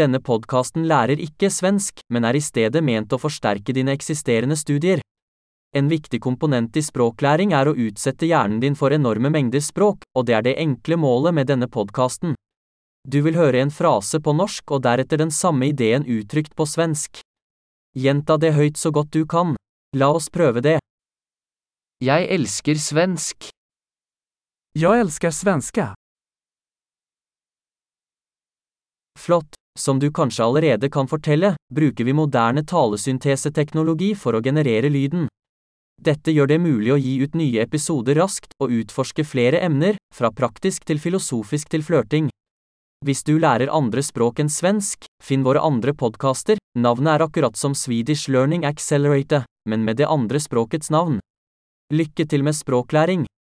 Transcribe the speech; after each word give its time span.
Denne 0.00 0.16
podkasten 0.24 0.86
lærer 0.88 1.20
ikke 1.20 1.50
svensk, 1.52 2.00
men 2.08 2.24
er 2.24 2.38
i 2.38 2.40
stedet 2.40 2.80
ment 2.80 3.12
å 3.12 3.18
forsterke 3.20 3.74
dine 3.76 3.92
eksisterende 3.92 4.56
studier. 4.56 5.02
En 5.76 5.90
viktig 5.90 6.22
komponent 6.24 6.78
i 6.80 6.82
språklæring 6.82 7.52
er 7.54 7.68
å 7.68 7.74
utsette 7.76 8.30
hjernen 8.30 8.62
din 8.62 8.78
for 8.78 8.96
enorme 8.96 9.28
mengder 9.30 9.60
språk, 9.60 10.06
og 10.16 10.24
det 10.26 10.38
er 10.38 10.46
det 10.46 10.56
enkle 10.62 10.96
målet 10.96 11.36
med 11.36 11.50
denne 11.52 11.68
podkasten. 11.68 12.32
Du 13.04 13.20
vil 13.26 13.36
høre 13.36 13.60
en 13.60 13.74
frase 13.74 14.22
på 14.24 14.32
norsk 14.36 14.72
og 14.72 14.82
deretter 14.88 15.20
den 15.20 15.34
samme 15.34 15.68
ideen 15.68 16.08
uttrykt 16.08 16.56
på 16.56 16.66
svensk. 16.66 17.20
Gjenta 17.92 18.38
det 18.40 18.54
høyt 18.56 18.80
så 18.80 18.90
godt 18.94 19.12
du 19.12 19.26
kan. 19.28 19.54
La 19.96 20.10
oss 20.16 20.30
prøve 20.32 20.64
det. 20.64 20.78
Jeg 22.00 22.28
elsker 22.40 22.80
svensk. 22.80 23.52
Jeg 24.80 25.04
elsker 25.04 25.34
svenska. 25.34 25.92
Flott. 29.20 29.59
Som 29.80 29.98
du 29.98 30.10
kanskje 30.12 30.44
allerede 30.44 30.90
kan 30.92 31.08
fortelle, 31.08 31.54
bruker 31.72 32.04
vi 32.04 32.12
moderne 32.12 32.60
talesynteseteknologi 32.68 34.10
for 34.14 34.36
å 34.36 34.42
generere 34.44 34.90
lyden. 34.92 35.30
Dette 36.00 36.34
gjør 36.36 36.50
det 36.52 36.58
mulig 36.60 36.92
å 36.92 36.98
gi 37.00 37.14
ut 37.24 37.36
nye 37.36 37.62
episoder 37.64 38.20
raskt 38.20 38.52
og 38.60 38.74
utforske 38.76 39.24
flere 39.24 39.62
emner, 39.64 39.96
fra 40.12 40.28
praktisk 40.32 40.84
til 40.88 41.00
filosofisk 41.00 41.72
til 41.72 41.84
flørting. 41.86 42.28
Hvis 43.04 43.24
du 43.24 43.38
lærer 43.40 43.72
andre 43.72 44.04
språk 44.04 44.44
enn 44.44 44.52
svensk, 44.52 45.08
finn 45.24 45.44
våre 45.48 45.64
andre 45.64 45.96
podkaster, 45.96 46.60
navnet 46.76 47.14
er 47.14 47.24
akkurat 47.24 47.56
som 47.56 47.72
Swedish 47.72 48.28
Learning 48.28 48.68
Accelerator, 48.68 49.48
men 49.64 49.84
med 49.88 49.96
det 49.96 50.12
andre 50.12 50.40
språkets 50.44 50.92
navn. 50.92 51.20
Lykke 51.92 52.28
til 52.28 52.44
med 52.44 52.60
språklæring! 52.60 53.29